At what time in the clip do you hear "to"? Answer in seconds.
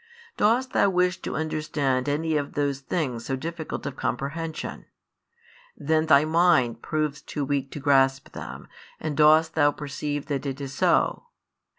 1.21-1.35, 7.73-7.79